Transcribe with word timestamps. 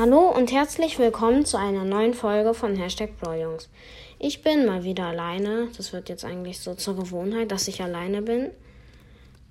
Hallo 0.00 0.30
und 0.30 0.50
herzlich 0.50 0.98
willkommen 0.98 1.44
zu 1.44 1.58
einer 1.58 1.84
neuen 1.84 2.14
Folge 2.14 2.54
von 2.54 2.74
Hashtag 2.74 3.20
Brawljungs. 3.20 3.68
Ich 4.18 4.42
bin 4.42 4.64
mal 4.64 4.82
wieder 4.82 5.04
alleine. 5.04 5.68
Das 5.76 5.92
wird 5.92 6.08
jetzt 6.08 6.24
eigentlich 6.24 6.58
so 6.58 6.72
zur 6.72 6.96
Gewohnheit, 6.96 7.52
dass 7.52 7.68
ich 7.68 7.82
alleine 7.82 8.22
bin. 8.22 8.50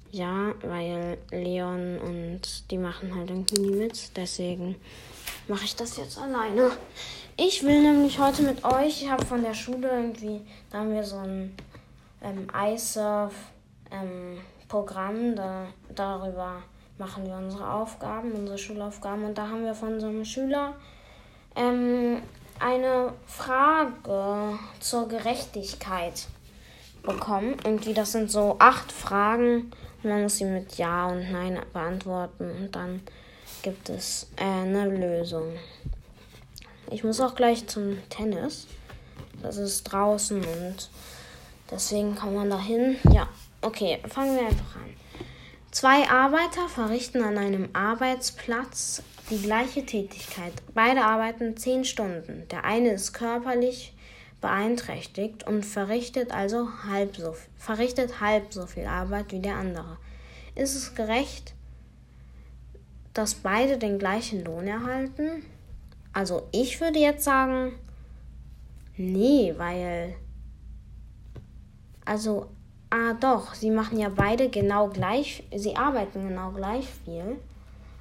Ja, 0.09 0.55
weil 0.63 1.19
Leon 1.29 1.99
und 1.99 2.71
die 2.71 2.79
machen 2.79 3.13
halt 3.13 3.29
irgendwie 3.29 3.59
nie 3.59 3.75
mit. 3.75 4.17
Deswegen 4.17 4.75
mache 5.47 5.65
ich 5.65 5.75
das 5.75 5.97
jetzt 5.97 6.17
alleine. 6.17 6.71
Ich 7.37 7.61
will 7.61 7.83
nämlich 7.83 8.17
heute 8.17 8.41
mit 8.41 8.63
euch, 8.63 9.03
ich 9.03 9.11
habe 9.11 9.27
von 9.27 9.43
der 9.43 9.53
Schule 9.53 9.87
irgendwie, 9.87 10.41
da 10.71 10.79
haben 10.79 10.95
wir 10.95 11.03
so 11.03 11.17
ein 11.17 11.55
ähm, 12.23 12.47
iSurf-Programm, 12.73 15.15
ähm, 15.15 15.35
da, 15.35 15.67
darüber 15.93 16.63
machen 16.99 17.25
wir 17.25 17.35
unsere 17.35 17.71
Aufgaben, 17.71 18.31
unsere 18.33 18.57
Schulaufgaben. 18.57 19.23
Und 19.25 19.37
da 19.37 19.47
haben 19.47 19.63
wir 19.63 19.73
von 19.73 19.99
so 19.99 20.07
einem 20.07 20.25
Schüler 20.25 20.75
ähm, 21.55 22.21
eine 22.59 23.13
Frage 23.25 24.59
zur 24.79 25.07
Gerechtigkeit 25.07 26.27
bekommen. 27.01 27.55
Irgendwie, 27.63 27.93
das 27.93 28.11
sind 28.11 28.29
so 28.29 28.57
acht 28.59 28.91
Fragen 28.91 29.71
man 30.03 30.23
muss 30.23 30.37
sie 30.37 30.45
mit 30.45 30.77
Ja 30.77 31.07
und 31.07 31.29
Nein 31.31 31.59
beantworten 31.73 32.49
und 32.51 32.75
dann 32.75 33.01
gibt 33.61 33.89
es 33.89 34.27
äh, 34.37 34.43
eine 34.43 34.87
Lösung. 34.87 35.57
Ich 36.89 37.03
muss 37.03 37.19
auch 37.19 37.35
gleich 37.35 37.67
zum 37.67 37.97
Tennis. 38.09 38.67
Das 39.41 39.57
ist 39.57 39.83
draußen 39.83 40.37
und 40.37 40.89
deswegen 41.69 42.15
kann 42.15 42.33
man 42.33 42.49
da 42.49 42.59
hin. 42.59 42.95
Ja, 43.11 43.27
okay, 43.61 43.99
fangen 44.07 44.35
wir 44.35 44.47
einfach 44.47 44.77
an. 44.77 44.98
Zwei 45.71 46.09
Arbeiter 46.09 46.67
verrichten 46.67 47.23
an 47.23 47.37
einem 47.37 47.69
Arbeitsplatz 47.73 49.03
die 49.29 49.39
gleiche 49.39 49.85
Tätigkeit. 49.85 50.53
Beide 50.73 51.03
arbeiten 51.03 51.57
zehn 51.57 51.85
Stunden. 51.85 52.47
Der 52.49 52.65
eine 52.65 52.89
ist 52.89 53.13
körperlich 53.13 53.93
beeinträchtigt 54.41 55.45
und 55.45 55.63
verrichtet 55.63 56.31
also 56.31 56.69
halb 56.87 57.15
so, 57.17 57.35
verrichtet 57.55 58.19
halb 58.19 58.51
so 58.51 58.65
viel 58.65 58.85
Arbeit 58.85 59.31
wie 59.31 59.41
der 59.41 59.57
andere. 59.57 59.97
Ist 60.55 60.75
es 60.75 60.95
gerecht, 60.95 61.53
dass 63.13 63.35
beide 63.35 63.77
den 63.77 63.99
gleichen 63.99 64.43
Lohn 64.43 64.65
erhalten? 64.65 65.43
Also 66.13 66.47
ich 66.51 66.81
würde 66.81 66.97
jetzt 66.97 67.23
sagen, 67.23 67.73
nee, 68.97 69.53
weil 69.57 70.15
also 72.05 72.49
Ah, 72.91 73.13
doch, 73.13 73.53
sie 73.53 73.69
machen 73.69 73.99
ja 73.99 74.09
beide 74.09 74.49
genau 74.49 74.87
gleich, 74.87 75.43
sie 75.55 75.75
arbeiten 75.75 76.27
genau 76.27 76.49
gleich 76.51 76.87
viel. 77.05 77.37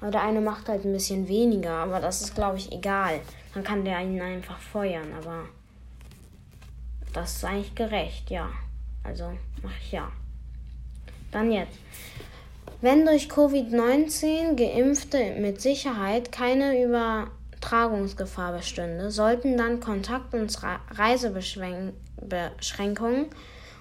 Aber 0.01 0.11
der 0.11 0.23
eine 0.23 0.41
macht 0.41 0.67
halt 0.69 0.85
ein 0.85 0.93
bisschen 0.93 1.27
weniger, 1.27 1.71
aber 1.71 1.99
das 1.99 2.21
ist, 2.21 2.33
glaube 2.33 2.57
ich, 2.57 2.71
egal. 2.71 3.19
Dann 3.53 3.63
kann 3.63 3.83
der 3.83 3.99
ihn 4.01 4.21
einfach 4.21 4.57
feuern, 4.57 5.13
aber 5.17 5.45
das 7.13 7.35
ist 7.35 7.45
eigentlich 7.45 7.75
gerecht, 7.75 8.31
ja. 8.31 8.49
Also 9.03 9.25
mache 9.61 9.75
ich 9.81 9.91
ja. 9.91 10.11
Dann 11.31 11.51
jetzt. 11.51 11.77
Wenn 12.81 13.05
durch 13.05 13.29
Covid-19 13.29 14.55
Geimpfte 14.55 15.35
mit 15.39 15.61
Sicherheit 15.61 16.31
keine 16.31 16.81
Übertragungsgefahr 16.81 18.53
bestünde, 18.53 19.11
sollten 19.11 19.57
dann 19.57 19.81
Kontakt- 19.81 20.33
und 20.33 20.57
Reisebeschränkungen 20.91 21.93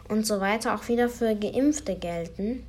und 0.08 0.26
so 0.26 0.40
weiter 0.40 0.74
auch 0.74 0.88
wieder 0.88 1.08
für 1.08 1.34
Geimpfte 1.34 1.96
gelten? 1.96 2.64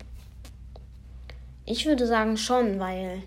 Ich 1.65 1.85
würde 1.85 2.07
sagen 2.07 2.37
schon, 2.37 2.79
weil, 2.79 3.21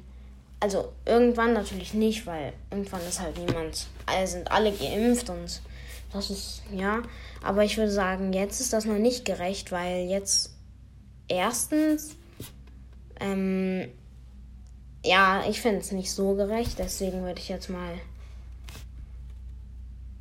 also 0.61 0.93
irgendwann 1.07 1.53
natürlich 1.53 1.95
nicht, 1.95 2.27
weil 2.27 2.53
irgendwann 2.71 3.07
ist 3.09 3.21
halt 3.21 3.39
niemand, 3.39 3.87
alle 4.07 4.27
sind 4.27 4.51
alle 4.51 4.73
geimpft 4.73 5.31
und 5.31 5.61
das 6.13 6.31
ist, 6.31 6.63
ja, 6.73 7.03
aber 7.43 7.65
ich 7.65 7.79
würde 7.79 7.91
sagen, 7.91 8.33
jetzt 8.33 8.61
ist 8.61 8.73
das 8.73 8.85
noch 8.85 8.99
nicht 8.99 9.25
gerecht, 9.25 9.73
weil 9.73 10.09
jetzt 10.09 10.55
erstens, 11.29 12.17
ähm, 13.21 13.89
ja, 15.05 15.45
ich 15.49 15.61
finde 15.61 15.79
es 15.81 15.93
nicht 15.93 16.13
so 16.13 16.35
gerecht, 16.35 16.79
deswegen 16.79 17.23
würde 17.23 17.41
ich 17.41 17.49
jetzt 17.49 17.71
mal, 17.71 17.95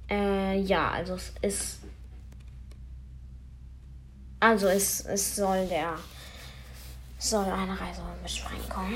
äh, 0.10 0.60
ja, 0.60 0.92
also 0.92 1.16
es 1.16 1.34
ist 1.42 1.81
also 4.42 4.68
es, 4.68 5.06
es 5.06 5.36
soll 5.36 5.66
der 5.68 5.96
soll 7.18 7.46
eine 7.46 7.80
Reisebeschränkung. 7.80 8.94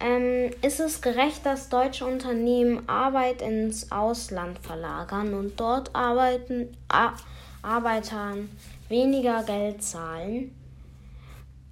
Ähm, 0.00 0.50
ist 0.62 0.80
es 0.80 1.02
gerecht, 1.02 1.44
dass 1.44 1.68
deutsche 1.68 2.06
Unternehmen 2.06 2.88
Arbeit 2.88 3.42
ins 3.42 3.92
Ausland 3.92 4.58
verlagern 4.60 5.34
und 5.34 5.60
dort 5.60 5.94
arbeiten, 5.94 6.76
Ar 6.88 7.14
Arbeitern 7.60 8.48
weniger 8.88 9.42
Geld 9.42 9.82
zahlen, 9.82 10.54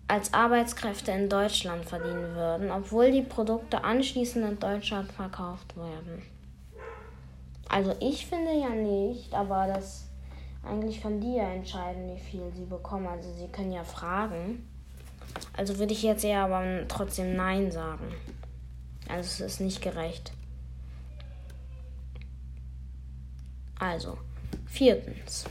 als 0.09 0.35
Arbeitskräfte 0.35 1.13
in 1.13 1.29
Deutschland 1.29 1.85
verdienen 1.85 2.35
würden, 2.35 2.71
obwohl 2.71 3.13
die 3.13 3.23
Produkte 3.23 3.85
anschließend 3.85 4.45
in 4.45 4.59
Deutschland 4.59 5.11
verkauft 5.13 5.77
werden? 5.77 6.36
Also 7.69 7.95
ich 8.01 8.27
finde 8.27 8.53
ja 8.53 8.71
nicht, 8.71 9.35
aber 9.35 9.67
das 9.67 10.09
eigentlich 10.63 11.01
können 11.01 11.21
die 11.21 11.35
ja 11.35 11.49
entscheiden, 11.51 12.09
wie 12.15 12.21
viel 12.21 12.53
sie 12.55 12.65
bekommen. 12.65 13.07
Also 13.07 13.33
sie 13.33 13.49
können 13.49 13.73
ja 13.73 13.85
fragen. 13.85 14.69
Also 15.57 15.79
würde 15.79 15.93
ich 15.93 16.03
jetzt 16.03 16.25
eher 16.25 16.45
aber 16.45 16.87
trotzdem 16.89 17.37
Nein 17.37 17.71
sagen. 17.71 18.15
Also 19.09 19.23
es 19.23 19.41
ist 19.41 19.61
nicht 19.61 19.83
gerecht. 19.83 20.33
Also, 23.79 24.17
viertens. 24.67 25.45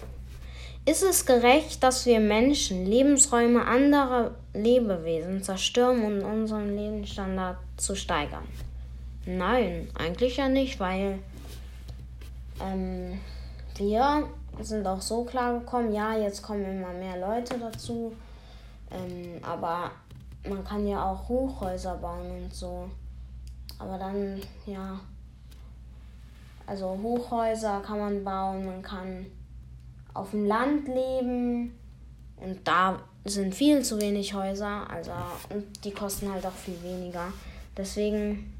Ist 0.85 1.03
es 1.03 1.25
gerecht, 1.25 1.81
dass 1.83 2.05
wir 2.05 2.19
Menschen 2.19 2.85
Lebensräume 2.85 3.65
anderer 3.65 4.35
Lebewesen 4.53 5.41
zerstören, 5.41 6.03
um 6.03 6.23
unseren 6.23 6.75
Lebensstandard 6.75 7.57
zu 7.77 7.95
steigern? 7.95 8.47
Nein, 9.25 9.89
eigentlich 9.95 10.37
ja 10.37 10.49
nicht, 10.49 10.79
weil 10.79 11.19
ähm, 12.61 13.19
wir 13.77 14.27
sind 14.61 14.87
auch 14.87 15.01
so 15.01 15.23
klar 15.23 15.59
gekommen, 15.59 15.93
ja, 15.93 16.15
jetzt 16.15 16.41
kommen 16.41 16.65
immer 16.65 16.93
mehr 16.93 17.17
Leute 17.17 17.57
dazu. 17.57 18.13
Ähm, 18.91 19.43
aber 19.43 19.91
man 20.47 20.63
kann 20.63 20.87
ja 20.87 21.03
auch 21.03 21.27
Hochhäuser 21.27 21.95
bauen 21.95 22.43
und 22.43 22.53
so. 22.53 22.89
Aber 23.79 23.97
dann, 23.97 24.41
ja. 24.65 24.99
Also 26.67 26.97
Hochhäuser 27.01 27.81
kann 27.81 27.99
man 27.99 28.23
bauen, 28.23 28.65
man 28.65 28.81
kann 28.81 29.25
auf 30.13 30.31
dem 30.31 30.45
Land 30.45 30.87
leben 30.87 31.77
und 32.37 32.67
da 32.67 32.99
sind 33.25 33.53
viel 33.53 33.83
zu 33.83 33.99
wenig 33.99 34.33
Häuser, 34.33 34.89
also 34.89 35.11
und 35.49 35.83
die 35.83 35.91
kosten 35.91 36.31
halt 36.31 36.45
auch 36.45 36.51
viel 36.51 36.81
weniger. 36.81 37.31
Deswegen 37.77 38.53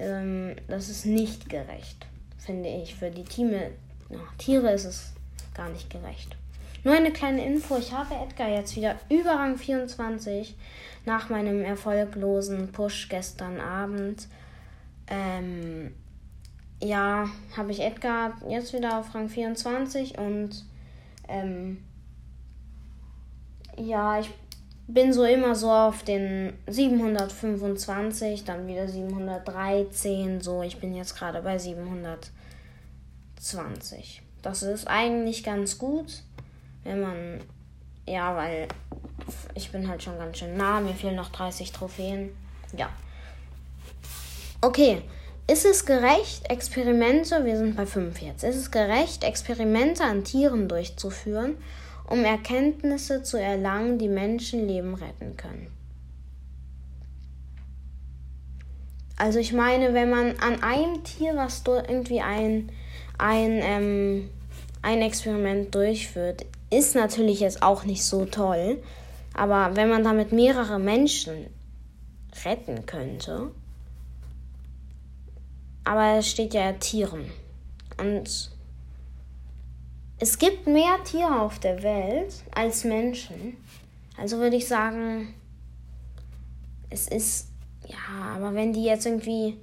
ähm, 0.00 0.56
das 0.68 0.88
ist 0.88 1.06
nicht 1.06 1.48
gerecht, 1.48 2.06
finde 2.38 2.68
ich. 2.68 2.94
Für 2.94 3.10
die 3.10 3.24
Tiere, 3.24 3.70
ja, 4.08 4.18
Tiere 4.38 4.72
ist 4.72 4.84
es 4.84 5.12
gar 5.54 5.68
nicht 5.68 5.90
gerecht. 5.90 6.36
Nur 6.82 6.94
eine 6.94 7.12
kleine 7.12 7.44
Info, 7.44 7.76
ich 7.76 7.92
habe 7.92 8.14
Edgar 8.14 8.48
jetzt 8.48 8.74
wieder 8.74 8.96
über 9.10 9.32
Rang 9.32 9.58
24 9.58 10.56
nach 11.04 11.28
meinem 11.28 11.62
erfolglosen 11.62 12.72
Push 12.72 13.08
gestern 13.10 13.60
Abend. 13.60 14.26
Ähm, 15.06 15.92
ja, 16.82 17.28
habe 17.56 17.72
ich 17.72 17.80
Edgar 17.80 18.40
jetzt 18.48 18.72
wieder 18.72 18.98
auf 18.98 19.14
Rang 19.14 19.28
24 19.28 20.16
und 20.18 20.64
ähm, 21.28 21.84
ja, 23.76 24.20
ich 24.20 24.30
bin 24.92 25.12
so 25.12 25.24
immer 25.24 25.54
so 25.54 25.70
auf 25.70 26.02
den 26.02 26.52
725, 26.66 28.44
dann 28.44 28.66
wieder 28.66 28.88
713, 28.88 30.40
so 30.40 30.62
ich 30.62 30.78
bin 30.78 30.94
jetzt 30.94 31.14
gerade 31.16 31.42
bei 31.42 31.58
720. 31.58 34.22
Das 34.42 34.62
ist 34.62 34.88
eigentlich 34.88 35.44
ganz 35.44 35.76
gut, 35.78 36.22
wenn 36.84 37.00
man 37.00 37.40
ja, 38.06 38.36
weil 38.36 38.68
ich 39.54 39.70
bin 39.70 39.88
halt 39.88 40.02
schon 40.02 40.18
ganz 40.18 40.38
schön 40.38 40.56
nah, 40.56 40.80
mir 40.80 40.94
fehlen 40.94 41.16
noch 41.16 41.30
30 41.30 41.72
Trophäen. 41.72 42.30
Ja. 42.76 42.88
Okay, 44.60 45.02
ist 45.46 45.64
es 45.64 45.86
gerecht, 45.86 46.50
Experimente, 46.50 47.44
wir 47.44 47.56
sind 47.56 47.76
bei 47.76 47.86
5 47.86 48.20
jetzt, 48.20 48.44
ist 48.44 48.56
es 48.56 48.70
gerecht, 48.70 49.24
Experimente 49.24 50.04
an 50.04 50.22
Tieren 50.24 50.68
durchzuführen 50.68 51.56
um 52.10 52.24
Erkenntnisse 52.24 53.22
zu 53.22 53.40
erlangen, 53.40 53.98
die 53.98 54.08
Menschenleben 54.08 54.94
retten 54.94 55.36
können. 55.36 55.68
Also 59.16 59.38
ich 59.38 59.52
meine, 59.52 59.94
wenn 59.94 60.10
man 60.10 60.38
an 60.38 60.62
einem 60.62 61.02
Tier 61.04 61.36
was 61.36 61.62
irgendwie 61.66 62.20
ein, 62.20 62.70
ein, 63.16 63.60
ähm, 63.62 64.30
ein 64.82 65.00
Experiment 65.00 65.74
durchführt, 65.74 66.44
ist 66.70 66.94
natürlich 66.94 67.40
jetzt 67.40 67.62
auch 67.62 67.84
nicht 67.84 68.04
so 68.04 68.26
toll, 68.26 68.82
Aber 69.34 69.76
wenn 69.76 69.88
man 69.88 70.04
damit 70.04 70.32
mehrere 70.32 70.78
Menschen 70.78 71.46
retten 72.44 72.86
könnte, 72.86 73.50
aber 75.84 76.18
es 76.18 76.28
steht 76.28 76.54
ja 76.54 76.72
Tieren. 76.72 77.24
Und 77.98 78.50
es 80.20 80.38
gibt 80.38 80.66
mehr 80.66 81.02
Tiere 81.02 81.40
auf 81.40 81.58
der 81.58 81.82
Welt 81.82 82.34
als 82.54 82.84
Menschen. 82.84 83.56
Also 84.18 84.36
würde 84.36 84.56
ich 84.56 84.68
sagen, 84.68 85.34
es 86.90 87.08
ist, 87.08 87.48
ja, 87.86 88.36
aber 88.36 88.54
wenn 88.54 88.74
die 88.74 88.84
jetzt 88.84 89.06
irgendwie, 89.06 89.56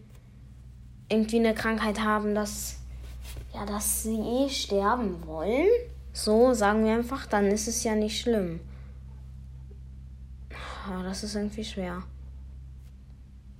irgendwie 1.10 1.40
eine 1.40 1.54
Krankheit 1.54 2.00
haben, 2.00 2.34
dass, 2.34 2.78
ja, 3.54 3.68
dass 3.68 4.02
sie 4.02 4.20
eh 4.20 4.50
sterben 4.50 5.26
wollen, 5.28 5.68
so 6.12 6.54
sagen 6.54 6.84
wir 6.84 6.94
einfach, 6.94 7.28
dann 7.28 7.46
ist 7.46 7.68
es 7.68 7.84
ja 7.84 7.94
nicht 7.94 8.20
schlimm. 8.20 8.60
Ja, 10.90 11.04
das 11.04 11.24
ist 11.24 11.36
irgendwie 11.36 11.66
schwer. 11.66 12.02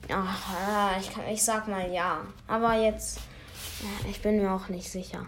Ach, 0.10 0.98
ich, 1.00 1.12
kann, 1.12 1.28
ich 1.28 1.44
sag 1.44 1.68
mal 1.68 1.92
ja. 1.92 2.22
Aber 2.48 2.74
jetzt, 2.82 3.20
ich 4.10 4.20
bin 4.22 4.38
mir 4.38 4.52
auch 4.52 4.70
nicht 4.70 4.90
sicher. 4.90 5.28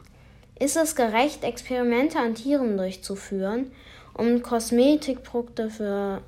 Ist 0.60 0.76
es 0.76 0.96
gerecht, 0.96 1.44
Experimente 1.44 2.20
an 2.20 2.36
Tieren 2.36 2.78
durchzuführen, 2.78 3.72
um 4.14 4.44
Kosmetikprodukte 4.44 5.70
für 5.70 6.22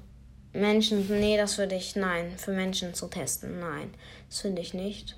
Menschen, 0.53 1.05
nee, 1.09 1.37
das 1.37 1.57
würde 1.57 1.75
ich, 1.75 1.95
nein, 1.97 2.37
für 2.37 2.51
Menschen 2.51 2.93
zu 2.93 3.07
testen, 3.07 3.59
nein, 3.59 3.93
das 4.29 4.39
finde 4.39 4.61
ich 4.61 4.73
nicht. 4.73 5.17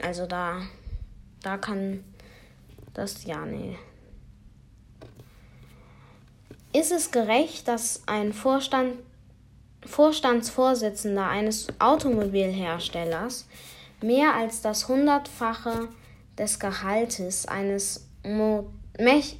Also 0.00 0.26
da, 0.26 0.62
da 1.42 1.58
kann 1.58 2.04
das, 2.94 3.24
ja, 3.24 3.44
nee. 3.44 3.76
Ist 6.72 6.92
es 6.92 7.10
gerecht, 7.10 7.68
dass 7.68 8.02
ein 8.06 8.32
Vorstand 8.32 8.94
Vorstandsvorsitzender 9.84 11.26
eines 11.26 11.66
Automobilherstellers 11.80 13.48
mehr 14.00 14.34
als 14.34 14.60
das 14.62 14.86
Hundertfache 14.86 15.88
des 16.38 16.60
Gehaltes 16.60 17.46
eines 17.46 18.06
Mo 18.24 18.72
Mech 18.98 19.36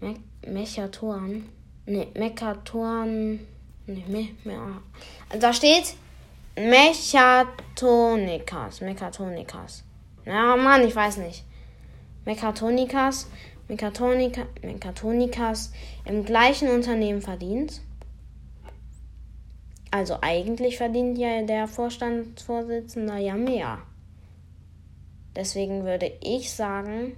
Me 0.00 0.14
Mechatoren, 0.46 1.48
ne, 1.86 2.06
Mechatoren, 2.14 3.40
ne, 3.86 4.04
Me 4.08 4.28
Me 4.44 4.58
da 5.38 5.52
steht 5.52 5.94
Mechatonikas, 6.56 8.80
Mechatonikas. 8.80 9.84
Ja, 10.24 10.56
Mann, 10.56 10.86
ich 10.86 10.94
weiß 10.94 11.16
nicht. 11.18 11.44
Mechatonikas, 12.24 13.28
Mechatonika, 13.68 14.46
Mechatonikas 14.62 15.72
im 16.04 16.24
gleichen 16.24 16.68
Unternehmen 16.68 17.22
verdient. 17.22 17.80
Also 19.90 20.18
eigentlich 20.22 20.76
verdient 20.76 21.18
ja 21.18 21.42
der 21.42 21.66
Vorstandsvorsitzende 21.68 23.18
ja 23.18 23.34
mehr. 23.34 23.78
Deswegen 25.36 25.84
würde 25.84 26.12
ich 26.20 26.52
sagen, 26.52 27.16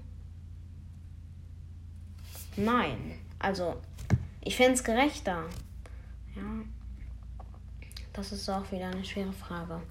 nein. 2.57 3.19
Also 3.39 3.77
ich 4.41 4.57
fände 4.57 4.73
es 4.73 4.85
gerechter. 4.85 5.45
Ja. 6.35 6.43
Das 8.13 8.33
ist 8.33 8.49
auch 8.49 8.71
wieder 8.73 8.87
eine 8.87 9.05
schwere 9.05 9.33
Frage. 9.33 9.83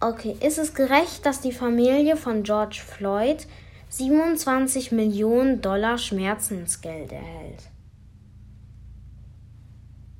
Okay, 0.00 0.36
ist 0.40 0.58
es 0.58 0.74
gerecht, 0.74 1.26
dass 1.26 1.40
die 1.40 1.52
Familie 1.52 2.16
von 2.16 2.42
George 2.42 2.80
Floyd 2.84 3.46
27 3.88 4.92
Millionen 4.92 5.60
Dollar 5.60 5.98
Schmerzensgeld 5.98 7.12
erhält? 7.12 7.62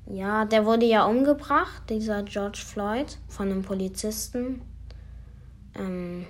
Ja, 0.05 0.45
der 0.45 0.65
wurde 0.65 0.85
ja 0.85 1.05
umgebracht, 1.05 1.83
dieser 1.89 2.23
George 2.23 2.59
Floyd, 2.65 3.17
von 3.27 3.51
einem 3.51 3.61
Polizisten. 3.61 4.61
Ähm, 5.75 6.25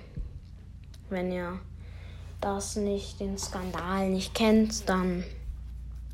wenn 1.08 1.32
ihr 1.32 1.58
das 2.40 2.76
nicht, 2.76 3.20
den 3.20 3.36
Skandal 3.36 4.08
nicht 4.08 4.34
kennt, 4.34 4.88
dann 4.88 5.24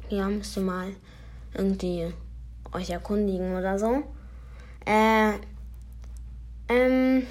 ja, 0.09 0.29
müsst 0.29 0.57
ihr 0.57 0.63
mal 0.63 0.93
irgendwie 1.55 2.13
euch 2.73 2.91
erkundigen 2.91 3.57
oder 3.57 3.79
so. 3.79 4.03
Äh, 4.85 5.33
ähm, 6.69 7.27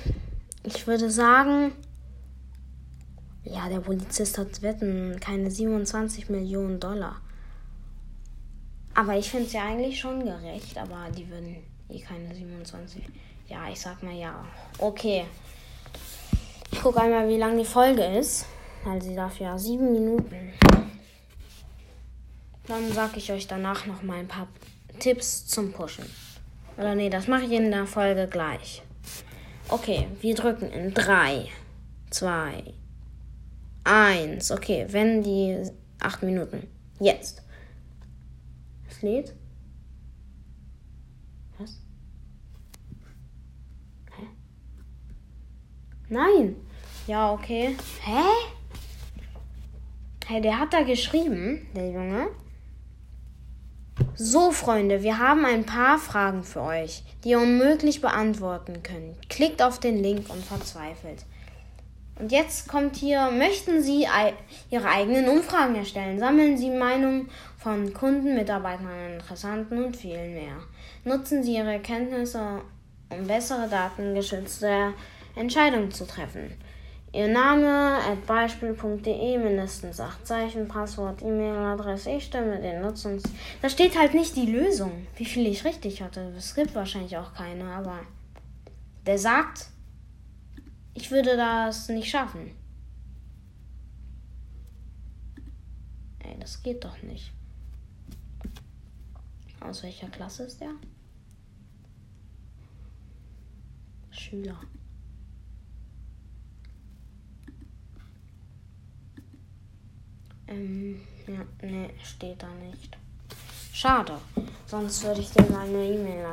ich 0.63 0.87
würde 0.87 1.09
sagen, 1.09 1.71
ja, 3.43 3.69
der 3.69 3.79
Polizist 3.79 4.37
hat 4.37 4.61
wetten 4.61 5.19
keine 5.19 5.51
27 5.51 6.29
Millionen 6.29 6.79
Dollar. 6.79 7.21
Aber 8.93 9.17
ich 9.17 9.29
finde 9.29 9.45
es 9.47 9.53
ja 9.53 9.63
eigentlich 9.65 9.99
schon 9.99 10.23
gerecht, 10.23 10.77
aber 10.77 11.09
die 11.15 11.29
würden 11.29 11.57
eh 11.89 11.99
keine 11.99 12.33
27. 12.33 13.03
Ja, 13.47 13.69
ich 13.69 13.79
sag 13.79 14.01
mal 14.01 14.15
ja. 14.15 14.45
Okay. 14.79 15.25
Ich 16.75 16.81
gucke 16.81 17.01
einmal, 17.01 17.29
wie 17.29 17.37
lang 17.37 17.57
die 17.57 17.63
Folge 17.63 18.03
ist. 18.03 18.45
Also 18.85 19.07
sie 19.07 19.15
darf 19.15 19.39
ja 19.39 19.57
sieben 19.57 19.93
Minuten. 19.93 20.51
Dann 22.67 22.91
sag 22.91 23.15
ich 23.15 23.31
euch 23.31 23.47
danach 23.47 23.85
noch 23.85 24.03
mal 24.03 24.19
ein 24.19 24.27
paar 24.27 24.49
Tipps 24.99 25.47
zum 25.47 25.71
Pushen. 25.71 26.05
Oder 26.77 26.93
nee, 26.93 27.09
das 27.09 27.27
mache 27.27 27.45
ich 27.45 27.51
in 27.53 27.71
der 27.71 27.87
Folge 27.87 28.27
gleich. 28.27 28.83
Okay, 29.69 30.09
wir 30.19 30.35
drücken 30.35 30.69
in 30.69 30.93
3, 30.93 31.47
2, 32.09 32.73
1. 33.85 34.51
Okay, 34.51 34.85
wenn 34.89 35.23
die 35.23 35.71
8 36.01 36.23
Minuten. 36.23 36.67
Jetzt. 36.99 37.41
Es 38.89 39.01
lädt. 39.01 39.33
Was? 41.57 41.81
Hä? 44.17 44.23
Nein. 46.09 46.57
Ja, 47.07 47.31
okay. 47.31 47.75
Hä? 48.03 48.23
Hey, 50.25 50.41
der 50.41 50.59
hat 50.59 50.73
da 50.73 50.81
geschrieben, 50.81 51.67
der 51.75 51.91
Junge. 51.91 52.27
So, 54.15 54.51
Freunde, 54.51 55.03
wir 55.03 55.19
haben 55.19 55.45
ein 55.45 55.67
paar 55.67 55.99
Fragen 55.99 56.43
für 56.43 56.61
euch, 56.61 57.03
die 57.23 57.29
ihr 57.29 57.39
unmöglich 57.39 58.01
beantworten 58.01 58.81
könnt. 58.81 59.29
Klickt 59.29 59.61
auf 59.61 59.79
den 59.79 60.01
Link 60.01 60.31
und 60.31 60.43
verzweifelt. 60.43 61.25
Und 62.17 62.31
jetzt 62.31 62.69
kommt 62.69 62.95
hier, 62.95 63.29
möchten 63.29 63.83
Sie 63.83 64.07
Ihre 64.71 64.89
eigenen 64.89 65.29
Umfragen 65.29 65.75
erstellen? 65.75 66.17
Sammeln 66.17 66.57
Sie 66.57 66.71
Meinungen 66.71 67.29
von 67.59 67.93
Kunden, 67.93 68.35
Mitarbeitern, 68.35 69.13
Interessanten 69.13 69.83
und 69.83 69.95
vielen 69.95 70.33
mehr. 70.33 70.55
Nutzen 71.03 71.43
Sie 71.43 71.55
Ihre 71.57 71.79
Kenntnisse, 71.79 72.61
um 73.09 73.27
bessere 73.27 73.67
datengeschützte 73.69 74.93
Entscheidungen 75.35 75.91
zu 75.91 76.07
treffen. 76.07 76.51
Ihr 77.15 77.29
Name 77.29 77.97
at 78.05 78.27
beispiel.de, 78.27 79.37
mindestens 79.37 80.01
8 80.01 80.27
Zeichen, 80.27 80.67
Passwort, 80.67 81.21
E-Mail-Adresse, 81.21 82.09
ich 82.09 82.25
stimme 82.25 82.59
den 82.59 82.81
Nutzungs... 82.81 83.23
Da 83.61 83.69
steht 83.69 83.97
halt 83.97 84.13
nicht 84.13 84.35
die 84.35 84.47
Lösung, 84.47 85.07
wie 85.15 85.23
viel 85.23 85.47
ich 85.47 85.63
richtig 85.63 86.01
hatte. 86.01 86.33
Es 86.37 86.53
gibt 86.53 86.75
wahrscheinlich 86.75 87.15
auch 87.15 87.33
keine, 87.33 87.71
aber 87.71 88.01
der 89.05 89.17
sagt, 89.17 89.67
ich 90.93 91.09
würde 91.09 91.37
das 91.37 91.87
nicht 91.87 92.09
schaffen. 92.09 92.51
Ey, 96.19 96.37
das 96.37 96.61
geht 96.63 96.83
doch 96.83 97.01
nicht. 97.01 97.31
Aus 99.61 99.83
welcher 99.83 100.09
Klasse 100.09 100.43
ist 100.43 100.59
der? 100.59 100.71
Schüler. 104.11 104.59
Ähm, 110.47 111.01
ja, 111.27 111.67
ne, 111.67 111.89
steht 112.03 112.41
da 112.41 112.47
nicht. 112.67 112.97
Schade. 113.73 114.13
Sonst 114.67 115.03
würde 115.03 115.21
ich 115.21 115.31
dir 115.31 115.43
mal 115.51 115.67
eine 115.67 115.85
E-Mail 115.85 116.25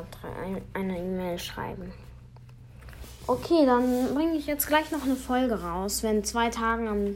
E-Mail 0.99 1.39
schreiben. 1.39 1.93
Okay, 3.27 3.67
dann 3.67 4.15
bringe 4.15 4.37
ich 4.37 4.47
jetzt 4.47 4.67
gleich 4.67 4.91
noch 4.91 5.05
eine 5.05 5.17
Folge 5.17 5.63
raus. 5.63 6.03
Wenn 6.03 6.25
zwei 6.25 6.51
Tagen 6.51 6.89
am 6.89 7.07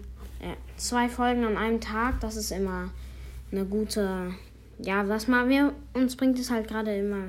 äh, 0.41 0.55
zwei 0.77 1.09
Folgen 1.09 1.45
an 1.45 1.57
einem 1.57 1.81
Tag, 1.81 2.21
das 2.21 2.37
ist 2.37 2.53
immer 2.53 2.91
eine 3.51 3.65
gute. 3.65 4.35
Ja, 4.79 5.09
was 5.09 5.27
mal 5.27 5.49
wir 5.49 5.73
uns 5.95 6.17
bringt 6.17 6.39
es 6.39 6.51
halt 6.51 6.69
gerade 6.69 6.97
immer 6.97 7.29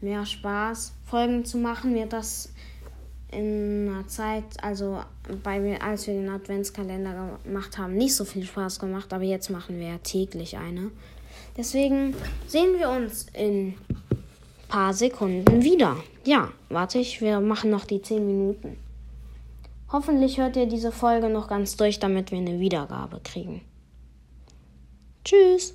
mehr 0.00 0.24
Spaß, 0.24 0.94
Folgen 1.04 1.44
zu 1.44 1.58
machen. 1.58 1.92
Mir 1.92 2.06
das 2.06 2.52
in 3.34 3.88
einer 3.88 4.06
Zeit, 4.08 4.44
also 4.62 5.00
bei 5.42 5.60
mir, 5.60 5.82
als 5.82 6.06
wir 6.06 6.14
den 6.14 6.28
Adventskalender 6.28 7.38
gemacht 7.44 7.78
haben, 7.78 7.94
nicht 7.94 8.14
so 8.14 8.24
viel 8.24 8.44
Spaß 8.44 8.78
gemacht, 8.78 9.12
aber 9.12 9.24
jetzt 9.24 9.50
machen 9.50 9.78
wir 9.78 9.88
ja 9.88 9.98
täglich 9.98 10.56
eine. 10.56 10.90
Deswegen 11.56 12.14
sehen 12.46 12.78
wir 12.78 12.88
uns 12.90 13.26
in 13.32 13.74
paar 14.68 14.92
Sekunden 14.92 15.62
wieder. 15.62 15.96
Ja, 16.24 16.50
warte 16.68 16.98
ich, 16.98 17.20
wir 17.20 17.40
machen 17.40 17.70
noch 17.70 17.84
die 17.84 18.02
10 18.02 18.26
Minuten. 18.26 18.76
Hoffentlich 19.92 20.38
hört 20.38 20.56
ihr 20.56 20.66
diese 20.66 20.90
Folge 20.90 21.28
noch 21.28 21.46
ganz 21.46 21.76
durch, 21.76 22.00
damit 22.00 22.32
wir 22.32 22.38
eine 22.38 22.58
Wiedergabe 22.58 23.20
kriegen. 23.22 23.60
Tschüss. 25.24 25.74